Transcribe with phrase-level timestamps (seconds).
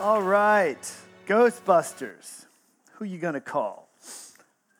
[0.00, 0.80] All right,
[1.26, 2.46] Ghostbusters.
[2.92, 3.86] Who you gonna call?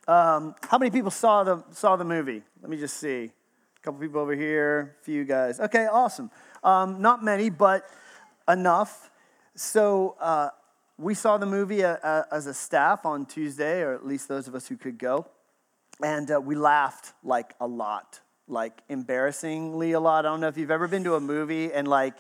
[0.09, 2.43] Um, how many people saw the saw the movie?
[2.63, 3.25] Let me just see.
[3.25, 5.61] A couple people over here, a few guys.
[5.61, 6.31] Okay, awesome.
[6.65, 7.85] Um, not many, but
[8.49, 9.11] enough.
[9.55, 10.49] So uh,
[10.97, 14.49] we saw the movie uh, uh, as a staff on Tuesday, or at least those
[14.49, 15.27] of us who could go,
[16.03, 20.25] and uh, we laughed like a lot, like embarrassingly a lot.
[20.25, 22.15] I don't know if you've ever been to a movie and like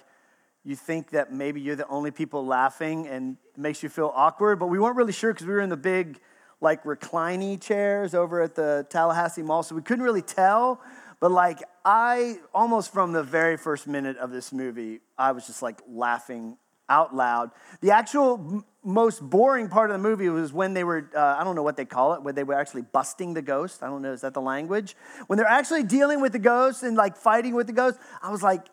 [0.64, 4.58] you think that maybe you're the only people laughing and it makes you feel awkward,
[4.58, 6.20] but we weren't really sure because we were in the big,
[6.60, 10.80] like, reclining chairs over at the Tallahassee Mall, so we couldn't really tell.
[11.18, 15.62] But, like, I almost from the very first minute of this movie, I was just
[15.62, 16.56] like laughing
[16.88, 17.52] out loud.
[17.80, 21.54] The actual most boring part of the movie was when they were, uh, I don't
[21.54, 23.82] know what they call it, when they were actually busting the ghost.
[23.82, 24.96] I don't know, is that the language?
[25.26, 28.42] When they're actually dealing with the ghost and like fighting with the ghost, I was
[28.42, 28.66] like,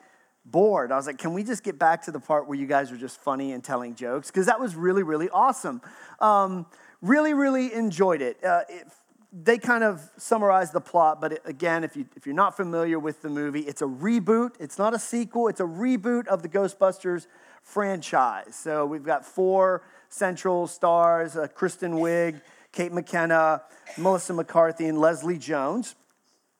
[0.51, 0.91] bored.
[0.91, 2.97] I was like, can we just get back to the part where you guys are
[2.97, 4.27] just funny and telling jokes?
[4.27, 5.81] Because that was really, really awesome.
[6.19, 6.65] Um,
[7.01, 8.43] really, really enjoyed it.
[8.43, 8.87] Uh, it.
[9.33, 13.21] They kind of summarized the plot, but again, if, you, if you're not familiar with
[13.21, 14.51] the movie, it's a reboot.
[14.57, 17.27] It's not a sequel, it's a reboot of the Ghostbusters
[17.61, 18.55] franchise.
[18.55, 23.61] So we've got four central stars uh, Kristen Wiig, Kate McKinnon,
[23.97, 25.95] Melissa McCarthy, and Leslie Jones.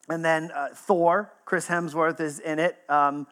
[0.09, 2.77] And then uh, Thor, Chris Hemsworth is in it.
[2.89, 3.27] Um,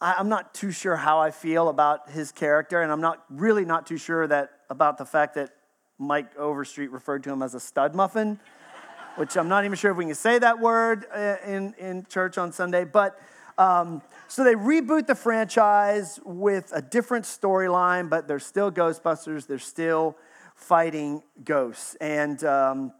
[0.00, 3.86] I'm not too sure how I feel about his character, and I'm not really not
[3.86, 5.50] too sure that about the fact that
[5.98, 8.38] Mike Overstreet referred to him as a stud muffin,
[9.16, 12.36] which I'm not even sure if we can say that word uh, in, in church
[12.36, 12.84] on Sunday.
[12.84, 13.18] But
[13.56, 19.46] um, so they reboot the franchise with a different storyline, but they're still Ghostbusters.
[19.46, 20.16] They're still
[20.54, 22.92] fighting ghosts, and um,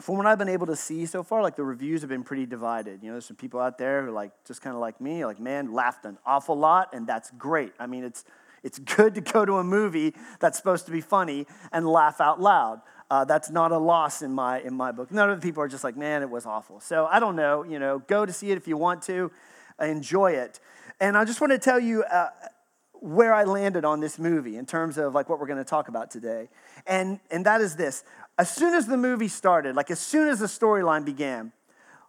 [0.00, 2.46] from what I've been able to see so far, like the reviews have been pretty
[2.46, 3.00] divided.
[3.02, 5.40] You know, there's some people out there who like just kind of like me, like
[5.40, 7.72] man, laughed an awful lot, and that's great.
[7.80, 8.24] I mean, it's
[8.62, 12.40] it's good to go to a movie that's supposed to be funny and laugh out
[12.40, 12.80] loud.
[13.10, 15.10] Uh, that's not a loss in my in my book.
[15.10, 16.78] None of the people are just like, man, it was awful.
[16.78, 17.64] So I don't know.
[17.64, 19.32] You know, go to see it if you want to,
[19.80, 20.60] enjoy it.
[21.00, 22.04] And I just want to tell you.
[22.04, 22.28] Uh,
[23.00, 25.86] where I landed on this movie in terms of like what we're going to talk
[25.86, 26.48] about today.
[26.84, 28.02] And and that is this
[28.38, 31.52] as soon as the movie started, like as soon as the storyline began,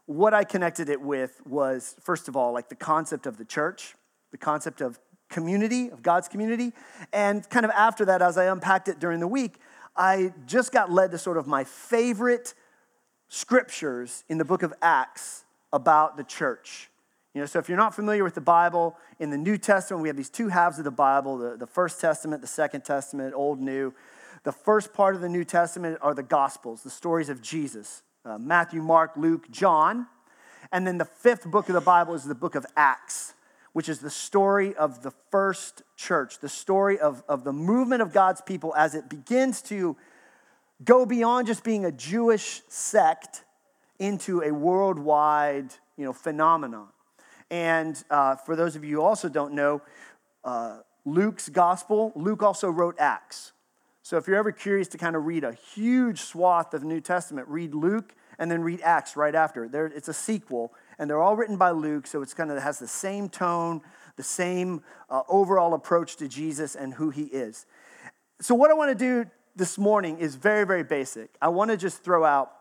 [0.05, 3.95] what I connected it with was, first of all, like the concept of the church,
[4.31, 6.73] the concept of community, of God's community.
[7.11, 9.57] And kind of after that, as I unpacked it during the week,
[9.95, 12.53] I just got led to sort of my favorite
[13.27, 16.89] scriptures in the book of Acts about the church.
[17.33, 20.09] You know, so if you're not familiar with the Bible, in the New Testament, we
[20.09, 23.59] have these two halves of the Bible the, the First Testament, the Second Testament, Old,
[23.59, 23.93] New.
[24.43, 28.37] The first part of the New Testament are the Gospels, the stories of Jesus uh,
[28.37, 30.07] Matthew, Mark, Luke, John.
[30.71, 33.33] And then the fifth book of the Bible is the book of Acts,
[33.73, 38.13] which is the story of the first church, the story of, of the movement of
[38.13, 39.95] God's people as it begins to
[40.83, 43.43] go beyond just being a Jewish sect
[43.97, 46.87] into a worldwide you know, phenomenon.
[47.49, 49.81] And uh, for those of you who also don't know,
[50.43, 53.53] uh, Luke's gospel, Luke also wrote Acts.
[54.09, 56.99] So if you're ever curious to kind of read a huge swath of the New
[56.99, 59.67] Testament, read Luke and then read Acts right after.
[59.67, 62.79] There, it's a sequel, and they're all written by Luke, so it's kind of has
[62.79, 63.81] the same tone,
[64.15, 64.81] the same
[65.11, 67.67] uh, overall approach to Jesus and who he is.
[68.41, 71.29] So what I want to do this morning is very, very basic.
[71.39, 72.51] I want to just throw out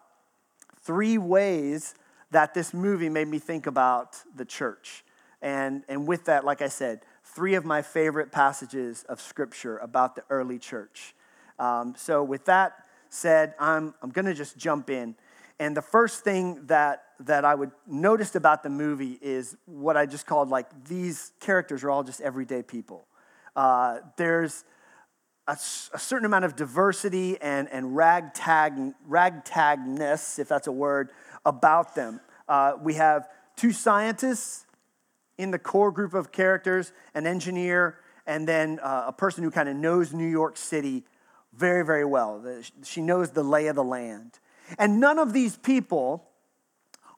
[0.82, 1.94] three ways
[2.31, 5.03] that this movie made me think about the church.
[5.41, 10.14] And, and with that, like I said, three of my favorite passages of scripture about
[10.14, 11.14] the early church.
[11.58, 12.72] Um, so, with that
[13.10, 15.14] said, I'm, I'm going to just jump in.
[15.60, 20.06] And the first thing that, that I would notice about the movie is what I
[20.06, 23.06] just called like these characters are all just everyday people.
[23.56, 24.64] Uh, there's
[25.48, 28.75] a, a, certain amount of diversity and, and ragtag,
[29.08, 31.10] ragtagness, if that's a word,
[31.44, 32.20] about them.
[32.48, 34.64] Uh, we have two scientists
[35.38, 39.69] in the core group of characters, an engineer, and then uh, a person who kind
[39.69, 41.04] of knows New York City
[41.55, 42.45] very, very well.
[42.85, 44.39] She knows the lay of the land.
[44.79, 46.25] And none of these people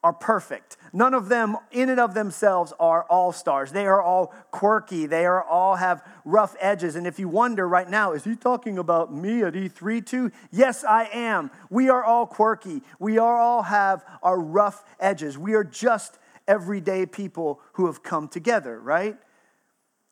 [0.03, 0.79] are perfect.
[0.93, 3.73] None of them, in and of themselves, are all stars.
[3.73, 5.05] They are all quirky.
[5.07, 6.97] They are all have rough edges.
[6.97, 10.31] And if you wonder right now, is he talking about me at E3 too?
[10.51, 11.51] Yes, I am.
[11.69, 12.83] We are all quirky.
[12.99, 15.37] We are all have our rough edges.
[15.37, 16.19] We are just
[16.49, 19.19] everyday people who have come together, right?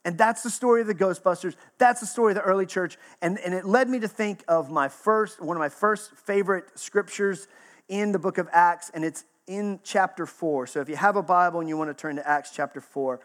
[0.05, 1.55] And that's the story of the Ghostbusters.
[1.79, 2.97] That's the story of the early church.
[3.21, 6.79] And, and it led me to think of my first, one of my first favorite
[6.79, 7.49] scriptures
[7.89, 10.67] in the book of Acts, and it's in chapter 4.
[10.67, 13.21] So if you have a Bible and you want to turn to Acts chapter 4,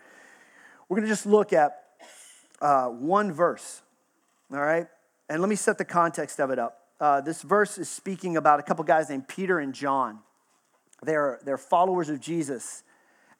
[0.88, 1.84] we're going to just look at
[2.62, 3.82] uh, one verse.
[4.52, 4.88] All right?
[5.30, 6.80] And let me set the context of it up.
[7.00, 10.20] Uh, this verse is speaking about a couple guys named Peter and John.
[11.02, 12.84] They're, they're followers of Jesus,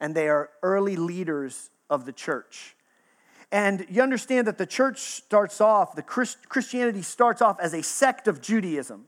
[0.00, 2.76] and they are early leaders of the church.
[3.54, 7.84] And you understand that the church starts off, the Christ, Christianity starts off as a
[7.84, 9.04] sect of Judaism.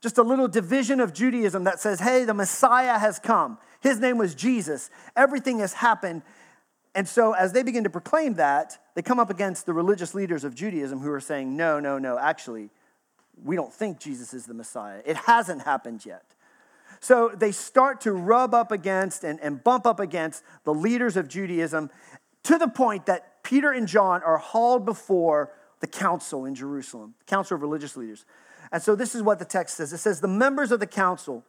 [0.00, 3.58] Just a little division of Judaism that says, hey, the Messiah has come.
[3.82, 4.88] His name was Jesus.
[5.14, 6.22] Everything has happened.
[6.94, 10.44] And so, as they begin to proclaim that, they come up against the religious leaders
[10.44, 12.70] of Judaism who are saying, no, no, no, actually,
[13.44, 15.02] we don't think Jesus is the Messiah.
[15.04, 16.24] It hasn't happened yet.
[17.00, 21.28] So they start to rub up against and, and bump up against the leaders of
[21.28, 21.90] Judaism
[22.44, 27.24] to the point that Peter and John are hauled before the council in Jerusalem, the
[27.26, 28.24] council of religious leaders.
[28.72, 31.44] And so this is what the text says it says, The members of the council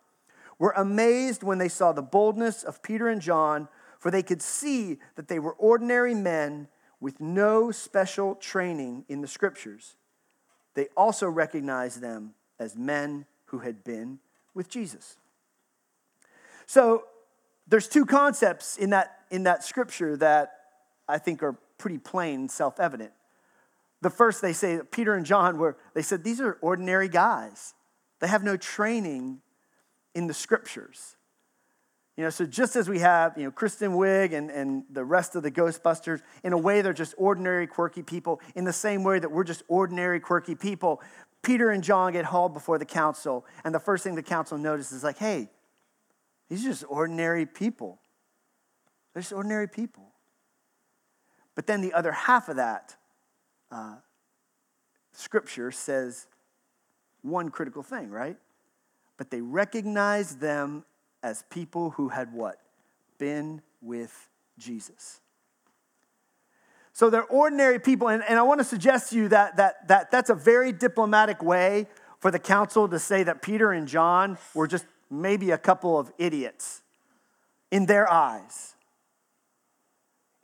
[0.59, 4.99] were amazed when they saw the boldness of Peter and John, for they could see
[5.15, 6.67] that they were ordinary men
[6.99, 9.95] with no special training in the scriptures.
[10.75, 14.19] They also recognized them as men who had been
[14.53, 15.17] with Jesus.
[16.65, 17.05] So
[17.67, 20.53] there's two concepts in that, in that scripture that
[21.07, 23.11] I think are pretty plain, self evident.
[24.01, 27.73] The first, they say Peter and John were, they said, these are ordinary guys.
[28.19, 29.41] They have no training
[30.13, 31.15] in the scriptures.
[32.17, 35.35] You know, so just as we have, you know, Kristen Wiig and, and the rest
[35.35, 39.19] of the Ghostbusters, in a way they're just ordinary, quirky people, in the same way
[39.19, 41.01] that we're just ordinary, quirky people,
[41.43, 44.93] Peter and John get hauled before the council, and the first thing the council notices
[44.93, 45.49] is like, hey,
[46.49, 47.99] these are just ordinary people.
[49.13, 50.11] They're just ordinary people.
[51.55, 52.95] But then the other half of that
[53.71, 53.95] uh,
[55.13, 56.27] scripture says
[57.21, 58.37] one critical thing, right?
[59.17, 60.85] But they recognized them
[61.23, 62.57] as people who had what?
[63.17, 64.29] Been with
[64.59, 65.21] Jesus.
[66.93, 70.11] So they're ordinary people, and, and I want to suggest to you that, that, that
[70.11, 71.87] that's a very diplomatic way
[72.19, 76.11] for the council to say that Peter and John were just maybe a couple of
[76.17, 76.81] idiots
[77.71, 78.74] in their eyes.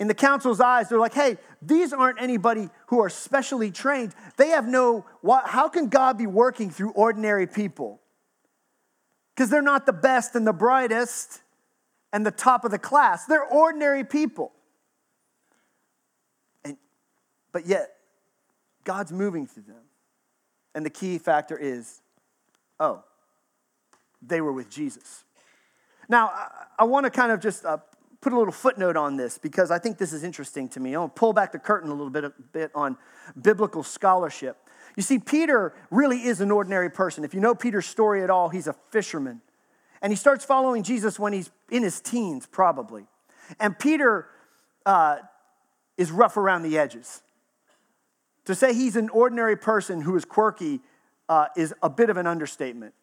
[0.01, 4.15] In the council's eyes, they're like, hey, these aren't anybody who are specially trained.
[4.36, 5.06] They have no,
[5.45, 8.01] how can God be working through ordinary people?
[9.36, 11.44] Because they're not the best and the brightest
[12.12, 13.25] and the top of the class.
[13.25, 14.51] They're ordinary people.
[16.65, 16.77] And,
[17.51, 17.92] but yet,
[18.83, 19.83] God's moving through them.
[20.74, 22.01] And the key factor is
[22.80, 23.03] oh,
[24.19, 25.25] they were with Jesus.
[26.09, 26.48] Now, I,
[26.80, 27.77] I want to kind of just uh,
[28.21, 30.95] put a little footnote on this because I think this is interesting to me.
[30.95, 32.97] I'll pull back the curtain a little bit, a bit on
[33.41, 34.57] biblical scholarship.
[34.95, 37.23] You see, Peter really is an ordinary person.
[37.23, 39.41] If you know Peter's story at all, he's a fisherman.
[40.01, 43.06] And he starts following Jesus when he's in his teens, probably.
[43.59, 44.27] And Peter
[44.85, 45.17] uh,
[45.97, 47.24] is rough around the edges.
[48.45, 50.81] To say he's an ordinary person who is quirky
[51.29, 52.94] uh, is a bit of an understatement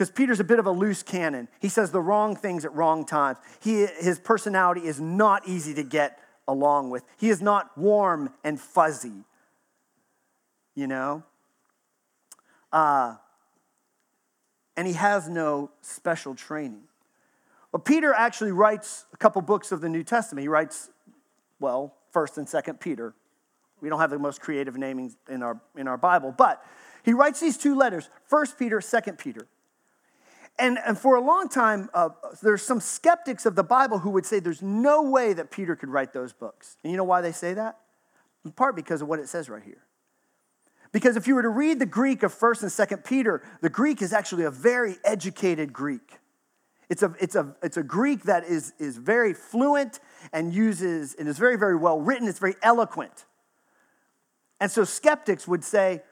[0.00, 1.46] because Peter's a bit of a loose cannon.
[1.60, 3.36] He says the wrong things at wrong times.
[3.60, 6.18] He, his personality is not easy to get
[6.48, 7.04] along with.
[7.18, 9.24] He is not warm and fuzzy,
[10.74, 11.22] you know?
[12.72, 13.16] Uh,
[14.74, 16.84] and he has no special training.
[17.70, 20.40] Well, Peter actually writes a couple books of the New Testament.
[20.42, 20.88] He writes,
[21.58, 23.12] well, 1st and 2nd Peter.
[23.82, 26.64] We don't have the most creative naming in our, in our Bible, but
[27.02, 29.46] he writes these two letters, 1st Peter, 2nd Peter.
[30.58, 32.10] And, and for a long time, uh,
[32.42, 35.88] there's some skeptics of the Bible who would say there's no way that Peter could
[35.88, 36.76] write those books.
[36.84, 37.78] And you know why they say that?
[38.44, 39.86] In part because of what it says right here.
[40.92, 44.02] Because if you were to read the Greek of 1st and 2nd Peter, the Greek
[44.02, 46.18] is actually a very educated Greek.
[46.88, 50.00] It's a, it's a, it's a Greek that is, is very fluent
[50.32, 52.26] and uses, and is very, very well written.
[52.26, 53.24] It's very eloquent.
[54.58, 56.02] And so skeptics would say,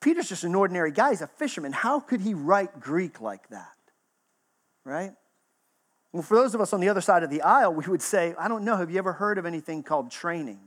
[0.00, 1.10] Peter's just an ordinary guy.
[1.10, 1.72] He's a fisherman.
[1.72, 3.76] How could he write Greek like that?
[4.84, 5.12] Right?
[6.12, 8.34] Well, for those of us on the other side of the aisle, we would say,
[8.38, 10.58] I don't know, have you ever heard of anything called training?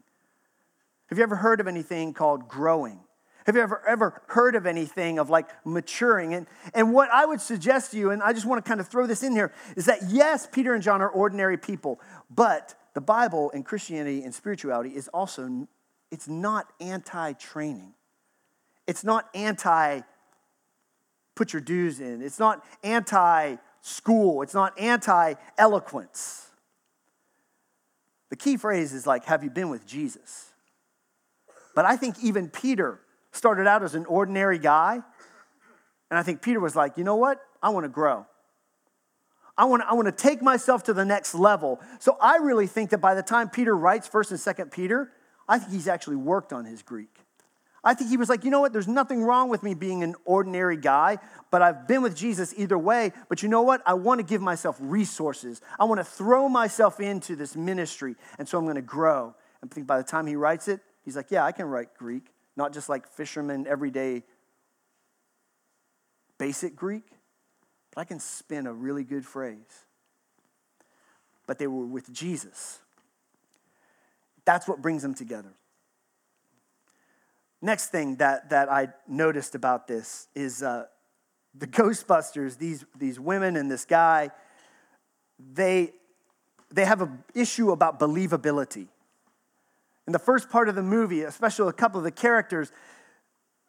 [1.08, 3.00] Have you ever heard of anything called growing?
[3.46, 6.34] Have you ever, ever heard of anything of like maturing?
[6.34, 8.88] And, and what I would suggest to you, and I just want to kind of
[8.88, 12.00] throw this in here, is that yes, Peter and John are ordinary people,
[12.34, 15.68] but the Bible and Christianity and spirituality is also,
[16.10, 17.94] it's not anti-training.
[18.88, 20.02] It's not anti
[21.36, 22.22] put your dues in.
[22.22, 24.42] It's not anti school.
[24.42, 26.50] It's not anti eloquence.
[28.30, 30.52] The key phrase is like, have you been with Jesus?
[31.76, 33.00] But I think even Peter
[33.32, 35.02] started out as an ordinary guy.
[36.10, 37.40] And I think Peter was like, you know what?
[37.62, 38.26] I want to grow.
[39.58, 41.80] I want, to, I want to take myself to the next level.
[42.00, 45.12] So I really think that by the time Peter writes 1st and 2nd Peter,
[45.48, 47.13] I think he's actually worked on his Greek.
[47.84, 48.72] I think he was like, you know what?
[48.72, 51.18] There's nothing wrong with me being an ordinary guy,
[51.52, 53.12] but I've been with Jesus either way.
[53.28, 53.82] But you know what?
[53.86, 55.62] I want to give myself resources.
[55.78, 58.16] I want to throw myself into this ministry.
[58.40, 59.36] And so I'm going to grow.
[59.62, 61.94] And I think by the time he writes it, he's like, yeah, I can write
[61.98, 62.24] Greek,
[62.56, 64.24] not just like fisherman, everyday
[66.38, 67.04] basic Greek,
[67.94, 69.86] but I can spin a really good phrase.
[71.48, 72.80] But they were with Jesus.
[74.46, 75.54] That's what brings them together.
[77.64, 80.84] Next thing that, that I noticed about this is uh,
[81.56, 84.32] the Ghostbusters, these, these women and this guy,
[85.40, 85.94] they,
[86.74, 88.88] they have an issue about believability.
[90.06, 92.70] In the first part of the movie, especially a couple of the characters,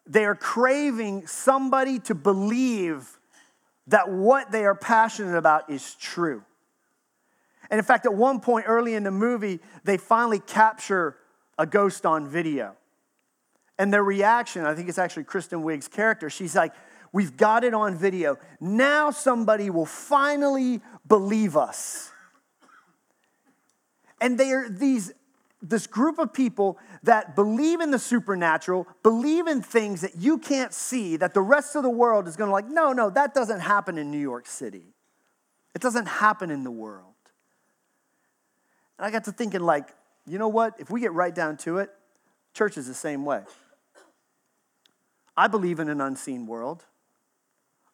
[0.05, 3.17] they are craving somebody to believe
[3.87, 6.43] that what they are passionate about is true.
[7.71, 11.15] And in fact, at one point early in the movie, they finally capture
[11.57, 12.75] a ghost on video.
[13.77, 16.73] And their reaction, I think it's actually Kristen Wiig's character, she's like,
[17.11, 18.37] We've got it on video.
[18.59, 22.11] Now somebody will finally believe us.
[24.19, 25.13] And they are these
[25.61, 30.73] this group of people that believe in the supernatural, believe in things that you can't
[30.73, 33.61] see, that the rest of the world is going to like, no, no, that doesn't
[33.61, 34.83] happen in New York City.
[35.73, 37.13] It doesn't happen in the world.
[38.97, 39.87] And I got to thinking, like,
[40.27, 40.75] you know what?
[40.79, 41.89] If we get right down to it,
[42.53, 43.41] church is the same way.
[45.37, 46.85] I believe in an unseen world.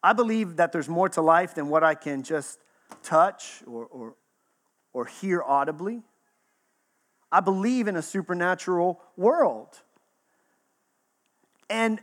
[0.02, 2.58] I believe that there's more to life than what I can just
[3.02, 4.14] touch or, or,
[4.92, 6.02] or hear audibly.
[7.30, 9.80] I believe in a supernatural world.
[11.70, 12.00] And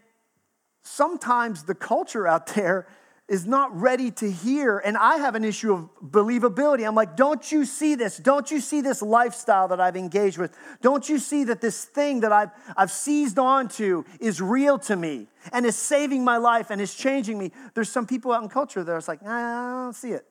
[0.81, 2.87] sometimes the culture out there
[3.29, 4.79] is not ready to hear.
[4.79, 6.85] And I have an issue of believability.
[6.85, 8.17] I'm like, don't you see this?
[8.17, 10.57] Don't you see this lifestyle that I've engaged with?
[10.81, 15.27] Don't you see that this thing that I've, I've seized onto is real to me
[15.53, 17.51] and is saving my life and is changing me?
[17.75, 20.25] There's some people out in culture that are like, I don't see it.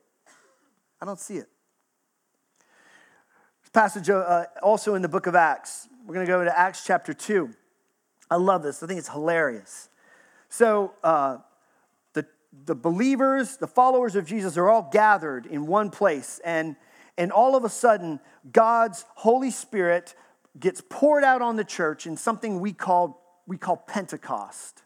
[1.01, 1.49] I don't see it.
[3.63, 5.89] This passage uh, also in the book of Acts.
[6.05, 7.51] We're going to go to Acts chapter 2.
[8.31, 8.83] I love this.
[8.83, 9.89] I think it's hilarious.
[10.49, 11.39] So, uh,
[12.65, 16.41] the believers, the followers of Jesus are all gathered in one place.
[16.45, 16.77] And,
[17.17, 20.15] and all of a sudden, God's Holy Spirit
[20.59, 24.83] gets poured out on the church in something we call, we call Pentecost.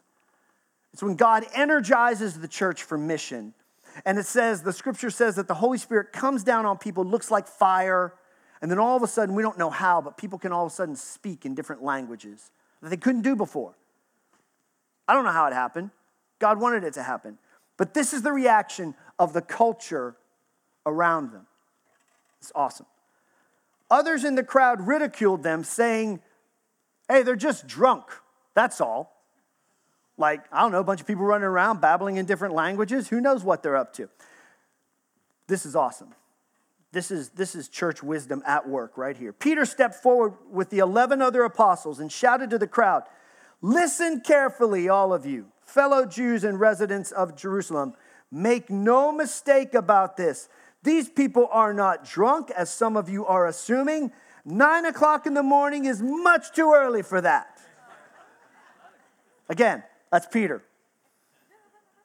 [0.93, 3.53] It's when God energizes the church for mission.
[4.05, 7.31] And it says, the scripture says that the Holy Spirit comes down on people, looks
[7.31, 8.13] like fire,
[8.61, 10.71] and then all of a sudden, we don't know how, but people can all of
[10.71, 12.49] a sudden speak in different languages
[12.81, 13.75] that they couldn't do before.
[15.07, 15.89] I don't know how it happened.
[16.39, 17.37] God wanted it to happen.
[17.77, 20.15] But this is the reaction of the culture
[20.85, 21.47] around them.
[22.39, 22.85] It's awesome.
[23.89, 26.21] Others in the crowd ridiculed them, saying,
[27.09, 28.05] Hey, they're just drunk.
[28.53, 29.23] That's all.
[30.17, 33.09] Like, I don't know, a bunch of people running around babbling in different languages.
[33.09, 34.09] Who knows what they're up to?
[35.47, 36.13] This is awesome.
[36.91, 39.33] This is, this is church wisdom at work right here.
[39.33, 43.03] Peter stepped forward with the 11 other apostles and shouted to the crowd,
[43.61, 47.93] Listen carefully, all of you fellow Jews and residents of Jerusalem,
[48.31, 50.49] make no mistake about this.
[50.83, 54.11] These people are not drunk, as some of you are assuming.
[54.45, 57.61] Nine o'clock in the morning is much too early for that.
[59.49, 60.63] Again, that's Peter.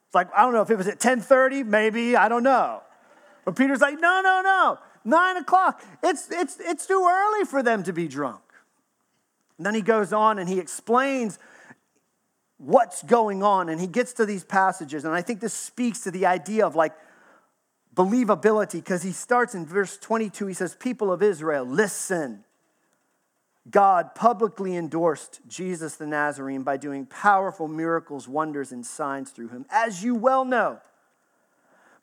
[0.06, 2.82] It's like, I don't know if it was at 10:30, maybe, I don't know.
[3.44, 4.78] But Peter's like, no, no, no.
[5.04, 5.82] Nine o'clock.
[6.02, 8.40] It's it's it's too early for them to be drunk.
[9.56, 11.38] And then he goes on and he explains
[12.58, 13.68] what's going on.
[13.68, 16.76] And he gets to these passages, and I think this speaks to the idea of
[16.76, 16.92] like
[17.94, 20.46] believability because he starts in verse 22.
[20.46, 22.44] He says, People of Israel, listen.
[23.70, 29.66] God publicly endorsed Jesus the Nazarene by doing powerful miracles, wonders, and signs through him,
[29.70, 30.80] as you well know.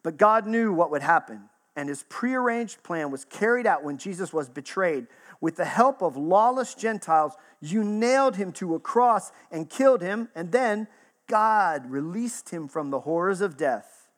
[0.03, 4.31] But God knew what would happen, and his prearranged plan was carried out when Jesus
[4.31, 5.07] was betrayed
[5.41, 10.29] with the help of lawless Gentiles, you nailed him to a cross and killed him,
[10.35, 10.87] and then
[11.27, 14.09] God released him from the horrors of death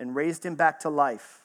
[0.00, 1.42] and raised him back to life.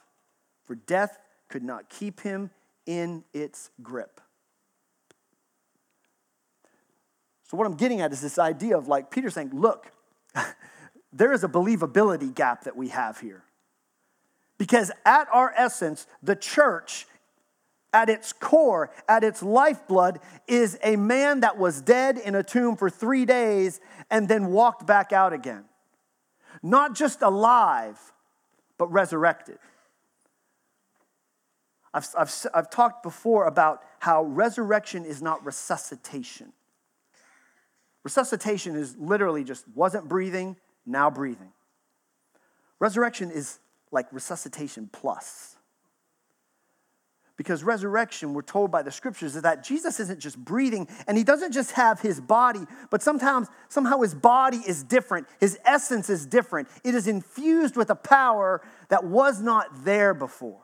[0.65, 1.17] For death
[1.49, 2.51] could not keep him
[2.85, 4.21] in its grip.
[7.49, 9.91] So, what I'm getting at is this idea of like Peter saying, look,
[11.13, 13.43] there is a believability gap that we have here.
[14.57, 17.05] Because at our essence, the church
[17.93, 22.75] at its core, at its lifeblood, is a man that was dead in a tomb
[22.75, 25.65] for three days and then walked back out again.
[26.61, 27.99] Not just alive,
[28.77, 29.59] but resurrected.
[31.93, 36.51] I've, I've, I've talked before about how resurrection is not resuscitation.
[38.03, 41.53] Resuscitation is literally just wasn't breathing, now breathing.
[42.79, 43.59] Resurrection is
[43.91, 45.55] like resuscitation plus.
[47.35, 51.23] Because resurrection, we're told by the scriptures, is that Jesus isn't just breathing and he
[51.23, 55.27] doesn't just have his body, but sometimes, somehow his body is different.
[55.39, 56.67] His essence is different.
[56.83, 60.61] It is infused with a power that was not there before.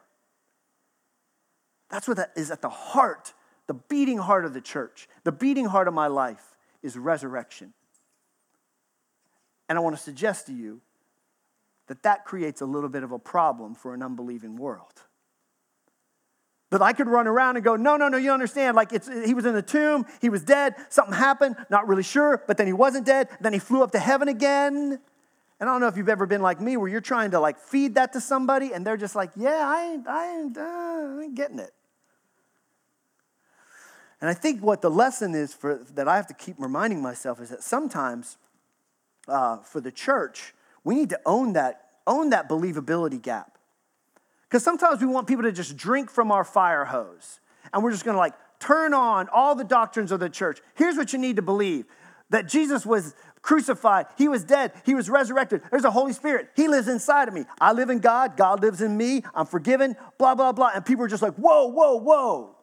[1.89, 3.33] That's what that is at the heart,
[3.65, 7.73] the beating heart of the church, the beating heart of my life is resurrection.
[9.67, 10.81] And I want to suggest to you
[11.87, 15.01] that that creates a little bit of a problem for an unbelieving world.
[16.71, 18.75] That I could run around and go, no, no, no, you understand.
[18.75, 22.43] Like it's, he was in the tomb, he was dead, something happened, not really sure,
[22.45, 24.99] but then he wasn't dead, then he flew up to heaven again.
[25.59, 27.57] And I don't know if you've ever been like me where you're trying to like
[27.57, 31.21] feed that to somebody and they're just like, yeah, I ain't, I ain't, uh, I
[31.23, 31.73] ain't getting it.
[34.21, 37.41] And I think what the lesson is for, that I have to keep reminding myself
[37.41, 38.37] is that sometimes
[39.27, 43.57] uh, for the church, we need to own that, own that believability gap.
[44.49, 47.39] Because sometimes we want people to just drink from our fire hose
[47.71, 50.59] and we're just gonna like turn on all the doctrines of the church.
[50.75, 51.85] Here's what you need to believe
[52.31, 55.61] that Jesus was crucified, he was dead, he was resurrected.
[55.71, 57.45] There's a Holy Spirit, he lives inside of me.
[57.61, 60.71] I live in God, God lives in me, I'm forgiven, blah, blah, blah.
[60.73, 62.55] And people are just like, whoa, whoa, whoa.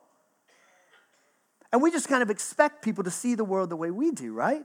[1.72, 4.32] And we just kind of expect people to see the world the way we do,
[4.32, 4.62] right?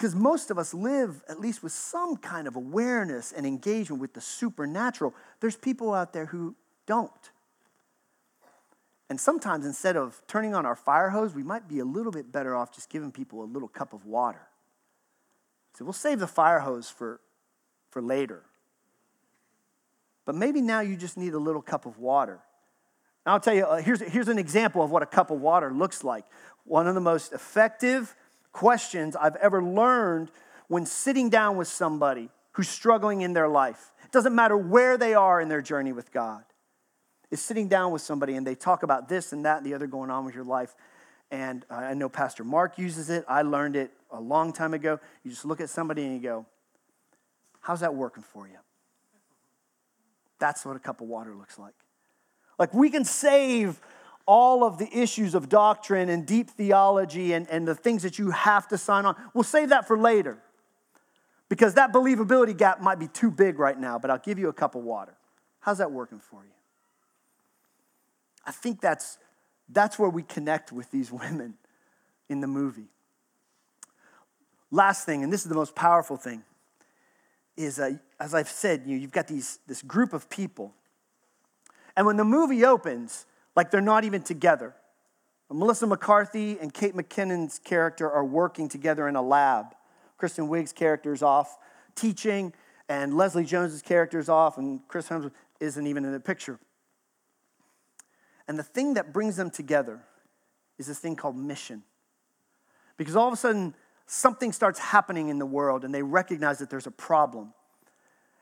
[0.00, 4.14] Because most of us live at least with some kind of awareness and engagement with
[4.14, 5.12] the supernatural.
[5.40, 6.54] There's people out there who
[6.86, 7.30] don't.
[9.10, 12.32] And sometimes instead of turning on our fire hose, we might be a little bit
[12.32, 14.40] better off just giving people a little cup of water.
[15.74, 17.20] So we'll save the fire hose for,
[17.90, 18.44] for later.
[20.24, 22.40] But maybe now you just need a little cup of water.
[23.26, 25.70] And I'll tell you, uh, here's, here's an example of what a cup of water
[25.70, 26.24] looks like.
[26.64, 28.16] One of the most effective
[28.52, 30.30] questions I've ever learned
[30.68, 33.92] when sitting down with somebody who's struggling in their life.
[34.04, 36.42] It doesn't matter where they are in their journey with God.
[37.30, 39.86] Is sitting down with somebody and they talk about this and that and the other
[39.86, 40.74] going on with your life.
[41.30, 43.24] And I know Pastor Mark uses it.
[43.28, 44.98] I learned it a long time ago.
[45.22, 46.46] You just look at somebody and you go,
[47.60, 48.56] How's that working for you?
[50.38, 51.74] That's what a cup of water looks like.
[52.58, 53.80] Like we can save
[54.30, 58.30] all of the issues of doctrine and deep theology and, and the things that you
[58.30, 59.16] have to sign on.
[59.34, 60.38] We'll save that for later
[61.48, 64.52] because that believability gap might be too big right now, but I'll give you a
[64.52, 65.16] cup of water.
[65.58, 66.52] How's that working for you?
[68.46, 69.18] I think that's,
[69.68, 71.54] that's where we connect with these women
[72.28, 72.86] in the movie.
[74.70, 76.44] Last thing, and this is the most powerful thing,
[77.56, 80.72] is uh, as I've said, you, you've got these, this group of people.
[81.96, 84.74] And when the movie opens, like they're not even together.
[85.52, 89.74] Melissa McCarthy and Kate McKinnon's character are working together in a lab.
[90.16, 91.56] Kristen Wiig's character is off
[91.96, 92.52] teaching,
[92.88, 96.58] and Leslie Jones's character is off, and Chris Hemsworth isn't even in the picture.
[98.46, 100.00] And the thing that brings them together
[100.78, 101.82] is this thing called mission.
[102.96, 103.74] Because all of a sudden,
[104.06, 107.52] something starts happening in the world, and they recognize that there's a problem.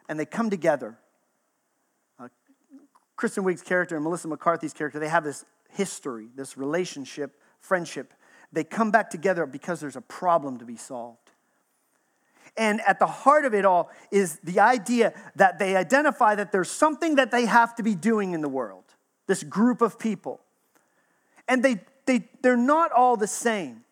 [0.08, 0.98] And they come together
[3.18, 8.14] Kristen Wiig's character and Melissa McCarthy's character, they have this history, this relationship, friendship.
[8.52, 11.32] They come back together because there's a problem to be solved.
[12.56, 16.70] And at the heart of it all is the idea that they identify that there's
[16.70, 18.84] something that they have to be doing in the world,
[19.26, 20.40] this group of people.
[21.48, 23.82] And they, they, they're not all the same.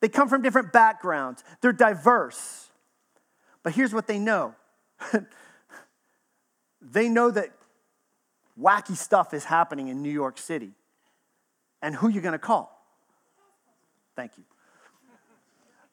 [0.00, 2.70] They come from different backgrounds, they're diverse.
[3.64, 4.54] But here's what they know
[6.80, 7.50] they know that
[8.62, 10.72] wacky stuff is happening in New York City.
[11.80, 12.70] And who you going to call?
[14.14, 14.44] Thank you.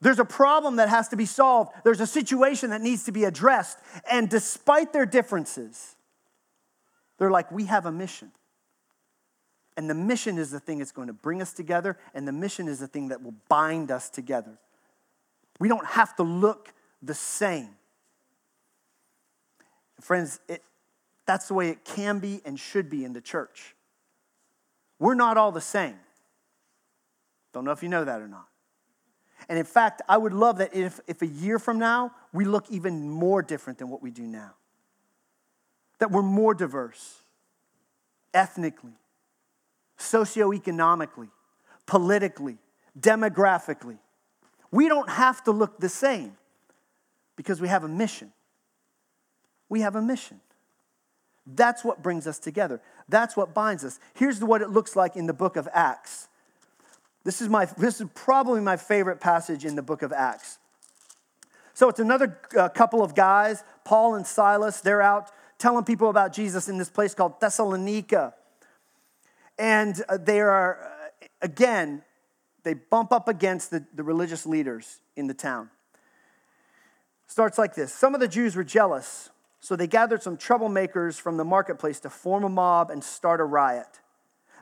[0.01, 1.71] There's a problem that has to be solved.
[1.84, 3.77] There's a situation that needs to be addressed.
[4.10, 5.95] And despite their differences,
[7.17, 8.32] they're like, we have a mission.
[9.75, 12.67] And the mission is the thing that's going to bring us together, and the mission
[12.67, 14.58] is the thing that will bind us together.
[15.60, 17.69] We don't have to look the same.
[20.01, 20.63] Friends, it,
[21.30, 23.76] that's the way it can be and should be in the church.
[24.98, 26.00] We're not all the same.
[27.54, 28.48] Don't know if you know that or not.
[29.48, 32.65] And in fact, I would love that if, if a year from now, we look
[32.72, 34.56] even more different than what we do now.
[36.00, 37.22] That we're more diverse,
[38.34, 38.98] ethnically,
[40.00, 41.30] socioeconomically,
[41.86, 42.58] politically,
[43.00, 44.00] demographically.
[44.72, 46.38] We don't have to look the same
[47.36, 48.32] because we have a mission.
[49.70, 50.42] We have a mission.
[51.55, 52.81] That's what brings us together.
[53.07, 53.99] That's what binds us.
[54.13, 56.27] Here's what it looks like in the book of Acts.
[57.23, 60.57] This is, my, this is probably my favorite passage in the book of Acts.
[61.73, 64.81] So it's another uh, couple of guys, Paul and Silas.
[64.81, 68.33] They're out telling people about Jesus in this place called Thessalonica.
[69.57, 72.03] And uh, they are, uh, again,
[72.63, 75.69] they bump up against the, the religious leaders in the town.
[77.27, 79.29] Starts like this Some of the Jews were jealous,
[79.60, 83.45] so they gathered some troublemakers from the marketplace to form a mob and start a
[83.45, 84.00] riot.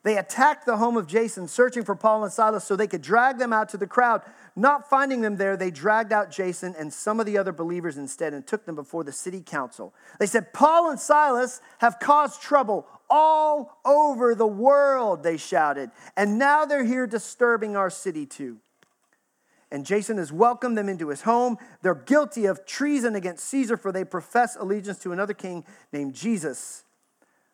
[0.03, 3.39] They attacked the home of Jason, searching for Paul and Silas so they could drag
[3.39, 4.21] them out to the crowd.
[4.55, 8.33] Not finding them there, they dragged out Jason and some of the other believers instead
[8.33, 9.93] and took them before the city council.
[10.19, 16.37] They said, Paul and Silas have caused trouble all over the world, they shouted, and
[16.37, 18.59] now they're here disturbing our city too.
[19.71, 21.57] And Jason has welcomed them into his home.
[21.81, 26.85] They're guilty of treason against Caesar, for they profess allegiance to another king named Jesus.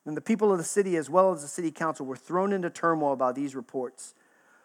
[0.05, 2.69] And the people of the city, as well as the city council, were thrown into
[2.69, 4.13] turmoil by these reports.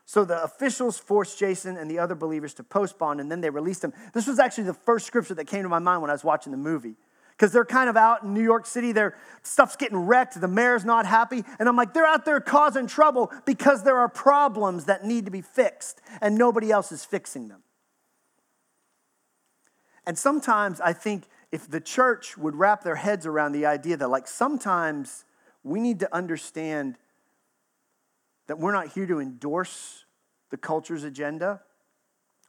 [0.05, 3.51] So the officials forced Jason and the other believers to post bond, and then they
[3.51, 3.93] released him.
[4.15, 6.51] This was actually the first scripture that came to my mind when I was watching
[6.51, 6.97] the movie.
[7.38, 10.85] Because they're kind of out in New York City, their stuff's getting wrecked, the mayor's
[10.85, 11.44] not happy.
[11.61, 15.31] And I'm like, they're out there causing trouble because there are problems that need to
[15.31, 17.62] be fixed, and nobody else is fixing them.
[20.05, 24.09] And sometimes I think if the church would wrap their heads around the idea that,
[24.09, 25.24] like, sometimes
[25.62, 26.96] we need to understand
[28.48, 30.07] that we're not here to endorse
[30.51, 31.61] the culture's agenda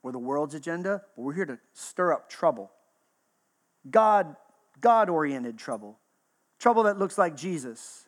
[0.02, 2.72] or the world's agenda, but we're here to stir up trouble.
[3.92, 4.36] God,
[4.82, 6.00] God oriented trouble.
[6.60, 8.08] Trouble that looks like Jesus.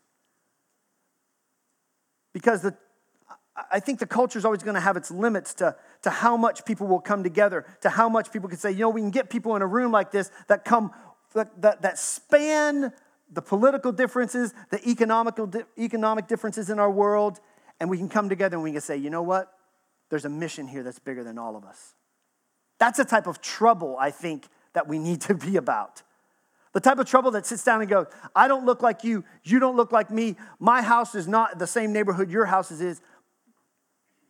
[2.34, 2.76] Because the,
[3.72, 6.66] I think the culture is always going to have its limits to, to how much
[6.66, 9.30] people will come together, to how much people can say, you know, we can get
[9.30, 10.92] people in a room like this that come,
[11.34, 12.94] that, that, that span
[13.32, 17.40] the political differences, the economical, economic differences in our world,
[17.80, 19.52] and we can come together and we can say, you know what?
[20.10, 21.96] There's a mission here that's bigger than all of us.
[22.80, 26.04] That's the type of trouble I think that we need to be about.
[26.74, 29.60] The type of trouble that sits down and goes, I don't look like you, you
[29.60, 33.02] don't look like me, my house is not the same neighborhood your house is,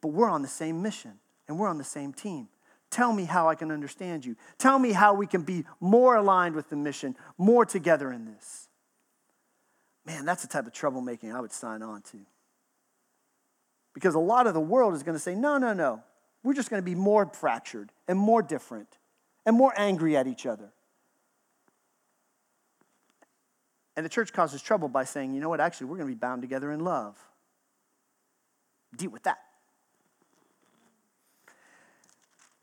[0.01, 1.13] but we're on the same mission
[1.47, 2.47] and we're on the same team.
[2.89, 4.36] Tell me how I can understand you.
[4.58, 8.67] Tell me how we can be more aligned with the mission, more together in this.
[10.06, 12.17] Man, that's the type of troublemaking I would sign on to.
[13.93, 16.04] Because a lot of the world is going to say, no, no, no.
[16.43, 18.97] We're just going to be more fractured and more different
[19.45, 20.73] and more angry at each other.
[23.95, 26.19] And the church causes trouble by saying, you know what, actually, we're going to be
[26.19, 27.17] bound together in love.
[28.95, 29.39] Deal with that.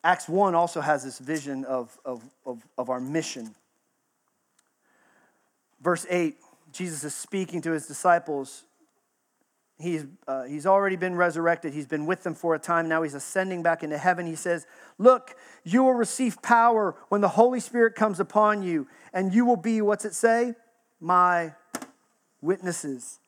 [0.05, 3.55] Acts 1 also has this vision of, of, of, of our mission.
[5.81, 6.37] Verse 8
[6.71, 8.64] Jesus is speaking to his disciples.
[9.79, 11.73] He's, uh, he's already been resurrected.
[11.73, 12.88] He's been with them for a time.
[12.88, 14.27] Now he's ascending back into heaven.
[14.27, 14.67] He says,
[14.99, 19.57] Look, you will receive power when the Holy Spirit comes upon you, and you will
[19.57, 20.55] be, what's it say?
[21.01, 21.55] My
[22.41, 23.19] witnesses.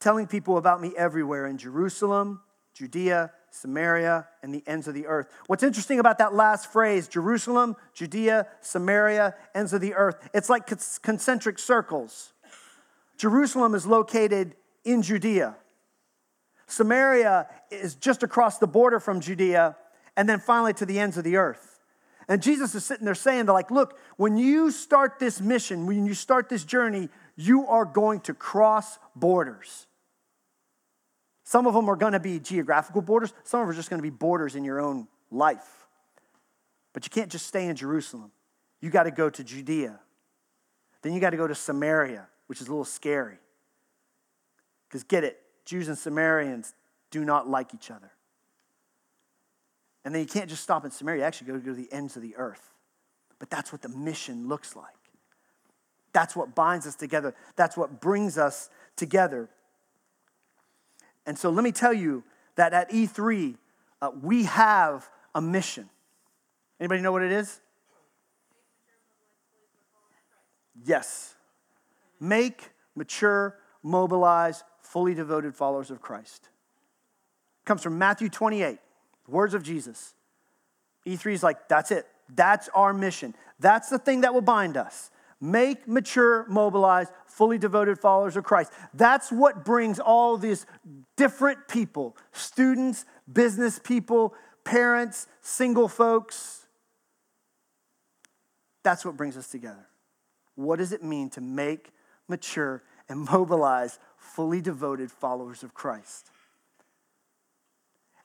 [0.00, 2.40] Telling people about me everywhere in Jerusalem,
[2.74, 5.28] Judea, Samaria, and the ends of the earth.
[5.46, 10.70] What's interesting about that last phrase, Jerusalem, Judea, Samaria, ends of the earth, it's like
[11.02, 12.32] concentric circles.
[13.16, 15.56] Jerusalem is located in Judea.
[16.66, 19.76] Samaria is just across the border from Judea,
[20.16, 21.73] and then finally to the ends of the earth.
[22.28, 26.14] And Jesus is sitting there saying, like, look, when you start this mission, when you
[26.14, 29.86] start this journey, you are going to cross borders.
[31.44, 33.98] Some of them are going to be geographical borders, some of them are just going
[33.98, 35.86] to be borders in your own life.
[36.94, 38.30] But you can't just stay in Jerusalem.
[38.80, 39.98] You got to go to Judea.
[41.02, 43.36] Then you got to go to Samaria, which is a little scary.
[44.88, 46.74] Because get it, Jews and Samaritans
[47.10, 48.10] do not like each other.
[50.04, 52.22] And then you can't just stop in Samaria, you actually go to the ends of
[52.22, 52.72] the earth.
[53.38, 54.86] But that's what the mission looks like.
[56.12, 57.34] That's what binds us together.
[57.56, 59.48] That's what brings us together.
[61.26, 62.22] And so let me tell you
[62.56, 63.56] that at E3,
[64.00, 65.88] uh, we have a mission.
[66.78, 67.60] Anybody know what it is?
[70.84, 71.34] Yes.
[72.20, 76.48] Make mature, mobilize, fully devoted followers of Christ.
[77.64, 78.78] Comes from Matthew 28,
[79.26, 80.14] the words of Jesus.
[81.06, 82.06] E3 is like, that's it.
[82.34, 83.34] That's our mission.
[83.60, 85.10] That's the thing that will bind us.
[85.40, 88.72] Make mature, mobilized, fully devoted followers of Christ.
[88.94, 90.64] That's what brings all these
[91.16, 94.34] different people students, business people,
[94.64, 96.66] parents, single folks.
[98.82, 99.86] That's what brings us together.
[100.54, 101.90] What does it mean to make
[102.28, 106.30] mature, and mobilize fully devoted followers of Christ.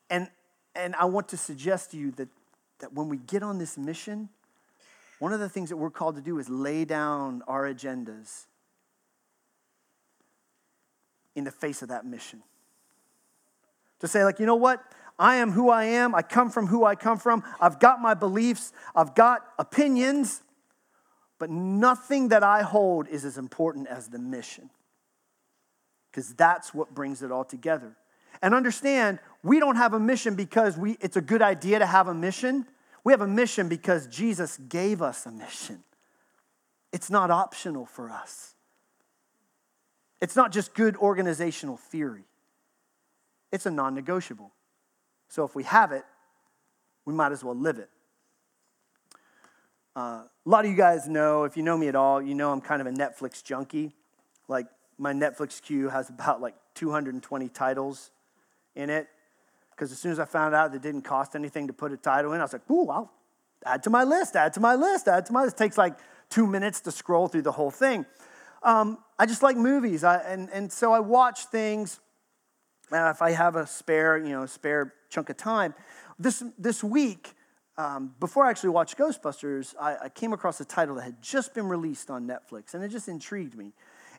[0.09, 0.29] And,
[0.75, 2.29] and I want to suggest to you that,
[2.79, 4.29] that when we get on this mission,
[5.19, 8.45] one of the things that we're called to do is lay down our agendas
[11.35, 12.41] in the face of that mission.
[13.99, 14.81] To say, like, you know what?
[15.17, 16.15] I am who I am.
[16.15, 17.43] I come from who I come from.
[17.59, 18.71] I've got my beliefs.
[18.95, 20.41] I've got opinions.
[21.37, 24.69] But nothing that I hold is as important as the mission.
[26.09, 27.97] Because that's what brings it all together.
[28.41, 32.07] And understand, we don't have a mission because we, it's a good idea to have
[32.07, 32.65] a mission.
[33.03, 35.83] We have a mission because Jesus gave us a mission.
[36.91, 38.55] It's not optional for us.
[40.21, 42.25] It's not just good organizational theory,
[43.51, 44.51] it's a non negotiable.
[45.29, 46.03] So if we have it,
[47.05, 47.89] we might as well live it.
[49.95, 52.51] Uh, a lot of you guys know, if you know me at all, you know
[52.51, 53.91] I'm kind of a Netflix junkie.
[54.47, 54.65] Like,
[54.97, 58.11] my Netflix queue has about like 220 titles
[58.75, 59.07] in it.
[59.79, 61.97] Because as soon as I found out that it didn't cost anything to put a
[61.97, 63.09] title in, I was like, ooh, I'll
[63.65, 65.55] add to my list, add to my list, add to my list.
[65.55, 65.97] It takes like
[66.29, 68.05] two minutes to scroll through the whole thing.
[68.61, 72.01] Um, I just like movies, I, and, and so I watch things.
[72.91, 75.73] And if I have a spare, you know, spare chunk of time,
[76.17, 77.33] this this week,
[77.77, 81.53] um, before I actually watched Ghostbusters, I, I came across a title that had just
[81.53, 83.71] been released on Netflix, and it just intrigued me.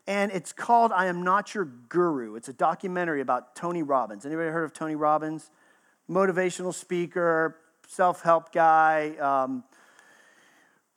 [0.07, 4.27] And it's called "I Am Not Your Guru." It's a documentary about Tony Robbins.
[4.27, 5.51] Anybody heard of Tony Robbins?
[6.09, 9.63] Motivational speaker, self-help guy, um,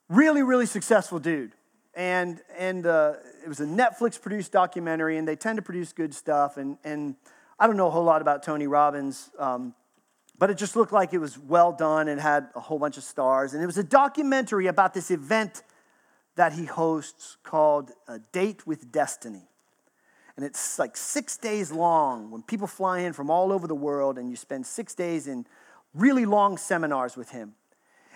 [0.10, 1.54] really, really successful dude
[1.96, 3.14] and and uh,
[3.44, 6.58] it was a Netflix produced documentary, and they tend to produce good stuff.
[6.58, 7.16] And and
[7.60, 9.74] I don't know a whole lot about Tony Robbins, um,
[10.38, 13.04] but it just looked like it was well done and had a whole bunch of
[13.04, 13.54] stars.
[13.54, 15.64] And it was a documentary about this event
[16.36, 19.48] that he hosts called a Date with Destiny.
[20.36, 24.18] And it's like six days long when people fly in from all over the world,
[24.18, 25.46] and you spend six days in
[25.94, 27.54] really long seminars with him.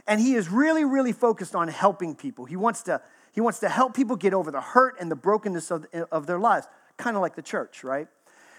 [0.07, 2.45] And he is really, really focused on helping people.
[2.45, 3.01] He wants to
[3.33, 6.39] he wants to help people get over the hurt and the brokenness of, of their
[6.39, 6.65] lives,
[6.97, 8.07] kind of like the church, right?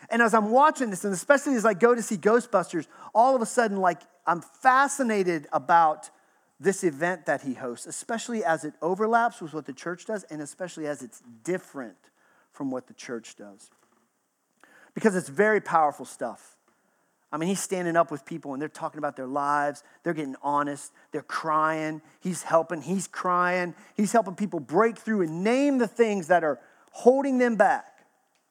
[0.08, 3.42] And as I'm watching this, and especially as I go to see Ghostbusters, all of
[3.42, 6.10] a sudden, like, I'm fascinated about
[6.60, 10.42] this event that he hosts, especially as it overlaps with what the church does, and
[10.42, 11.96] especially as it's different
[12.52, 13.70] from what the church does.
[14.94, 16.56] Because it's very powerful stuff.
[17.30, 19.84] I mean, he's standing up with people and they're talking about their lives.
[20.02, 20.92] They're getting honest.
[21.12, 22.00] They're crying.
[22.20, 22.80] He's helping.
[22.80, 23.74] He's crying.
[23.96, 26.58] He's helping people break through and name the things that are
[26.90, 27.86] holding them back,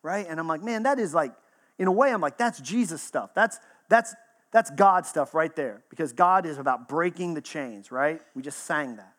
[0.04, 0.28] right?
[0.30, 1.34] And I'm like, man, that is like,
[1.80, 3.34] in a way, I'm like, that's Jesus stuff.
[3.34, 4.16] That's, that's,
[4.52, 8.22] that's God stuff right there because God is about breaking the chains, right?
[8.34, 9.14] We just sang that.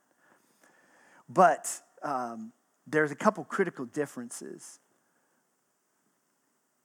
[1.29, 1.71] But
[2.03, 2.53] um,
[2.87, 4.79] there's a couple critical differences.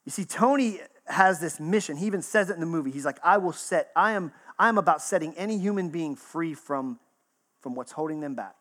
[0.05, 1.95] You see, Tony has this mission.
[1.95, 2.91] He even says it in the movie.
[2.91, 6.53] He's like, I will set, I am, I am about setting any human being free
[6.53, 6.99] from,
[7.61, 8.55] from what's holding them back.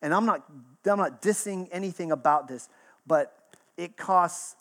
[0.00, 0.44] And I'm not,
[0.84, 2.68] I'm not dissing anything about this,
[3.06, 3.36] but
[3.76, 4.56] it costs,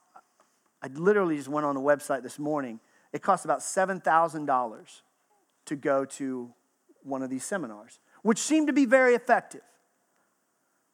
[0.83, 2.79] I literally just went on the website this morning.
[3.13, 5.01] It costs about $7,000
[5.65, 6.53] to go to
[7.03, 9.61] one of these seminars, which seemed to be very effective.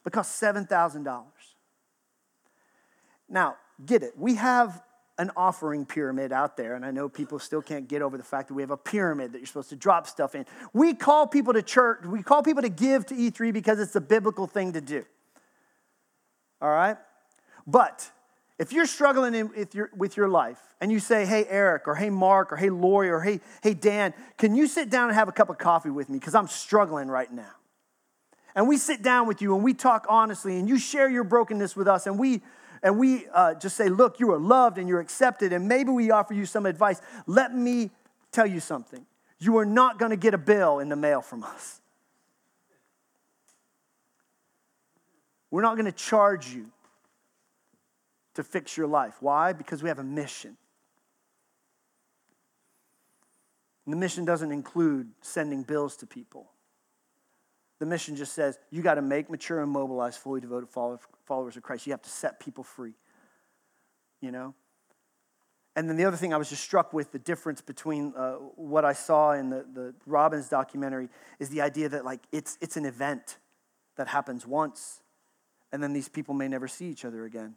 [0.06, 1.24] It costs $7,000.
[3.30, 4.18] Now, get it.
[4.18, 4.82] We have
[5.20, 8.48] an offering pyramid out there, and I know people still can't get over the fact
[8.48, 10.46] that we have a pyramid that you're supposed to drop stuff in.
[10.74, 14.02] We call people to church, we call people to give to E3 because it's a
[14.02, 15.06] biblical thing to do.
[16.62, 16.98] All right?
[17.66, 18.10] But
[18.60, 21.96] if you're struggling in, with, your, with your life and you say, hey, Eric, or
[21.96, 25.28] hey, Mark, or hey, Lori, or hey, hey, Dan, can you sit down and have
[25.28, 26.18] a cup of coffee with me?
[26.18, 27.52] Because I'm struggling right now.
[28.56, 31.76] And we sit down with you and we talk honestly, and you share your brokenness
[31.76, 32.42] with us, and we
[32.84, 36.10] and we uh, just say, Look, you are loved and you're accepted, and maybe we
[36.10, 37.92] offer you some advice, let me
[38.32, 39.06] tell you something.
[39.40, 41.82] You are not going to get a bill in the mail from us.
[45.52, 46.72] We're not going to charge you
[48.38, 49.16] to fix your life.
[49.20, 49.52] Why?
[49.52, 50.58] Because we have a mission.
[53.84, 56.52] And the mission doesn't include sending bills to people.
[57.80, 61.64] The mission just says you got to make mature and mobilize fully devoted followers of
[61.64, 61.88] Christ.
[61.88, 62.94] You have to set people free.
[64.22, 64.54] You know?
[65.76, 68.86] And then the other thing I was just struck with the difference between uh, what
[68.86, 72.86] I saw in the, the Robbins documentary is the idea that like it's, it's an
[72.86, 73.40] event
[73.96, 75.02] that happens once
[75.72, 77.56] and then these people may never see each other again.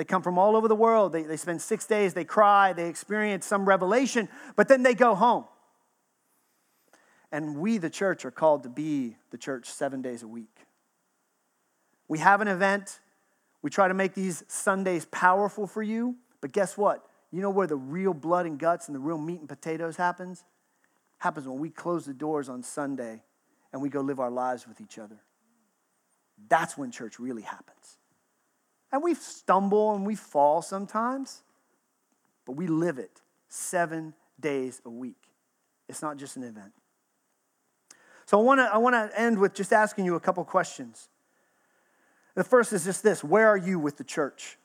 [0.00, 1.12] They come from all over the world.
[1.12, 5.14] They, they spend six days, they cry, they experience some revelation, but then they go
[5.14, 5.44] home.
[7.30, 10.56] And we, the church, are called to be the church seven days a week.
[12.08, 12.98] We have an event,
[13.60, 17.04] We try to make these Sundays powerful for you, but guess what?
[17.30, 20.44] You know where the real blood and guts and the real meat and potatoes happens?
[21.18, 23.22] Happens when we close the doors on Sunday
[23.70, 25.18] and we go live our lives with each other.
[26.48, 27.98] That's when church really happens.
[28.92, 31.42] And we stumble and we fall sometimes,
[32.44, 35.22] but we live it seven days a week.
[35.88, 36.72] It's not just an event.
[38.26, 41.08] So I want to I want to end with just asking you a couple questions.
[42.34, 44.56] The first is just this, where are you with the church?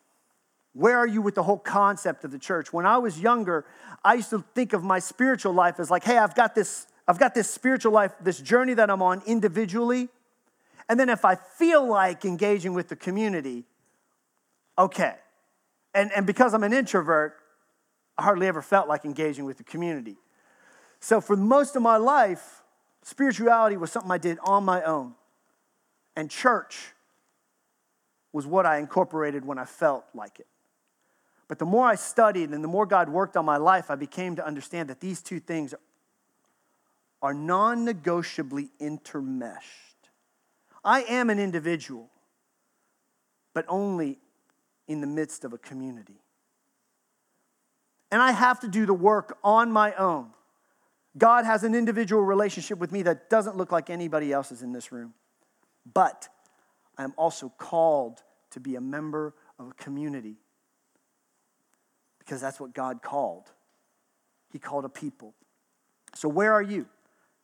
[0.74, 2.72] Where are you with the whole concept of the church?
[2.72, 3.66] When I was younger,
[4.04, 7.20] I used to think of my spiritual life as like, hey, I've got this I've
[7.20, 10.10] got this spiritual life, this journey that I'm on individually.
[10.90, 13.64] And then if I feel like engaging with the community,
[14.78, 15.16] okay.
[15.94, 17.36] And, and because I'm an introvert,
[18.18, 20.18] I hardly ever felt like engaging with the community.
[21.00, 22.64] So for most of my life,
[23.04, 25.16] spirituality was something I did on my own.
[26.16, 26.94] And church
[28.32, 30.48] was what I incorporated when I felt like it.
[31.48, 34.36] But the more I studied and the more God worked on my life, I became
[34.38, 35.76] to understand that these two things
[37.22, 40.10] are non negotiably intermeshed.
[40.84, 42.10] I am an individual,
[43.54, 44.20] but only
[44.88, 46.21] in the midst of a community.
[48.12, 50.28] And I have to do the work on my own.
[51.17, 54.91] God has an individual relationship with me that doesn't look like anybody else's in this
[54.91, 55.13] room.
[55.91, 56.28] But
[56.98, 58.21] I am also called
[58.52, 60.36] to be a member of a community
[62.19, 63.52] because that's what God called.
[64.52, 65.34] He called a people.
[66.13, 66.88] So, where are you?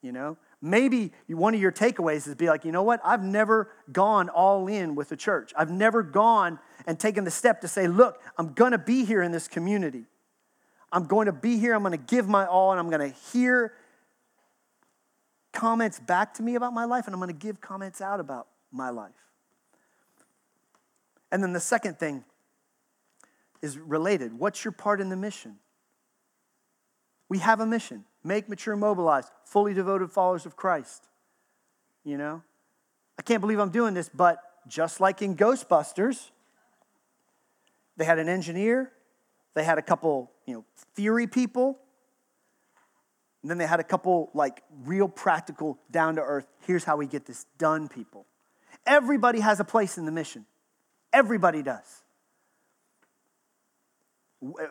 [0.01, 3.01] You know, maybe one of your takeaways is be like, you know what?
[3.03, 5.53] I've never gone all in with the church.
[5.57, 9.21] I've never gone and taken the step to say, look, I'm going to be here
[9.21, 10.05] in this community.
[10.91, 11.73] I'm going to be here.
[11.73, 13.73] I'm going to give my all, and I'm going to hear
[15.53, 18.47] comments back to me about my life, and I'm going to give comments out about
[18.71, 19.11] my life.
[21.31, 22.23] And then the second thing
[23.61, 24.37] is related.
[24.37, 25.57] What's your part in the mission?
[27.31, 31.07] We have a mission make, mature, mobilize, fully devoted followers of Christ.
[32.03, 32.43] You know?
[33.17, 36.31] I can't believe I'm doing this, but just like in Ghostbusters,
[37.95, 38.91] they had an engineer,
[39.53, 41.79] they had a couple, you know, theory people,
[43.43, 47.07] and then they had a couple like real practical, down to earth, here's how we
[47.07, 48.25] get this done people.
[48.85, 50.45] Everybody has a place in the mission.
[51.13, 52.00] Everybody does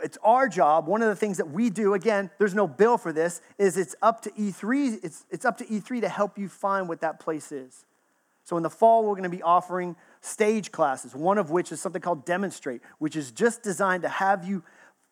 [0.02, 0.86] it's our job.
[0.86, 3.94] One of the things that we do again there's no bill for this is it's
[4.02, 7.52] up to e3 it's, it's up to e3 to help you find what that place
[7.52, 7.84] is.
[8.44, 11.80] So in the fall we're going to be offering stage classes one of which is
[11.80, 14.64] something called demonstrate which is just designed to have you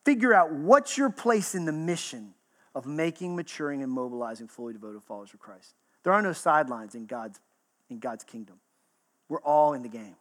[0.04, 2.34] figure out what's your place in the mission
[2.74, 5.74] of making maturing and mobilizing fully devoted followers of christ.
[6.02, 7.38] There are no sidelines in god's
[7.88, 8.56] in god's kingdom.
[9.28, 10.16] We're all in the game.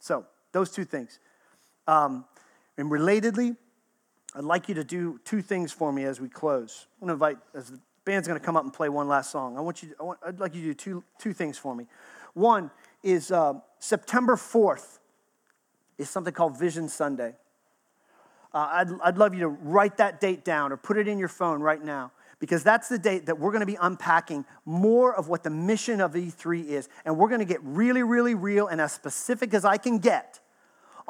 [0.00, 1.20] So those two things.
[1.86, 2.24] Um,
[2.80, 3.56] and relatedly,
[4.34, 6.86] I'd like you to do two things for me as we close.
[7.00, 9.30] I'm going to invite, as the band's going to come up and play one last
[9.30, 9.56] song.
[9.56, 11.86] I want you, I want, I'd like you to do two, two things for me.
[12.34, 12.70] One
[13.02, 14.98] is uh, September 4th
[15.98, 17.34] is something called Vision Sunday.
[18.52, 21.28] Uh, I'd, I'd love you to write that date down or put it in your
[21.28, 25.28] phone right now because that's the date that we're going to be unpacking more of
[25.28, 26.88] what the mission of E3 is.
[27.04, 30.39] And we're going to get really, really real and as specific as I can get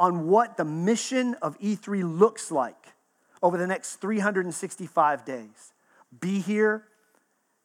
[0.01, 2.95] on what the mission of E3 looks like
[3.43, 5.75] over the next 365 days.
[6.19, 6.85] Be here,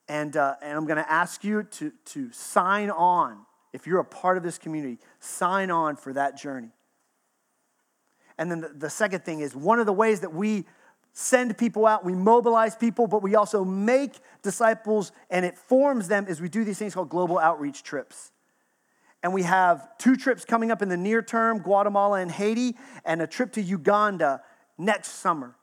[0.10, 3.38] and, uh, and I'm going to ask you to, to sign on.
[3.72, 6.72] If you're a part of this community, sign on for that journey.
[8.38, 10.66] And then the, the second thing is one of the ways that we
[11.14, 16.26] send people out, we mobilize people, but we also make disciples and it forms them
[16.28, 18.34] as we do these things called global outreach trips.
[19.26, 23.24] And we have two trips coming up in the near term Guatemala and Haiti, and
[23.24, 24.44] a trip to Uganda
[24.78, 25.56] next summer.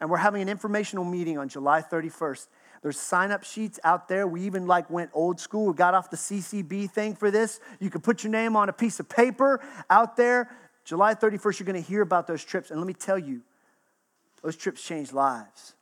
[0.00, 2.48] And we're having an informational meeting on July 31st.
[2.82, 4.26] There's sign up sheets out there.
[4.26, 5.66] We even like went old school.
[5.66, 7.60] We got off the CCB thing for this.
[7.78, 10.50] You can put your name on a piece of paper out there.
[10.84, 12.72] July 31st, you're going to hear about those trips.
[12.72, 13.42] And let me tell you,
[14.42, 15.74] those trips change lives.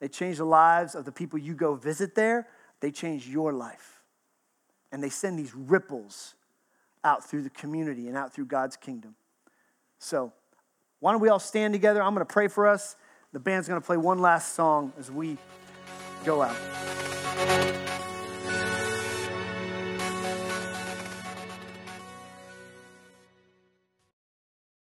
[0.00, 2.48] They change the lives of the people you go visit there,
[2.80, 3.95] they change your life
[4.96, 6.36] and they send these ripples
[7.04, 9.14] out through the community and out through God's kingdom.
[9.98, 10.32] So,
[11.00, 12.02] why don't we all stand together?
[12.02, 12.96] I'm going to pray for us.
[13.34, 15.36] The band's going to play one last song as we
[16.24, 17.85] go out.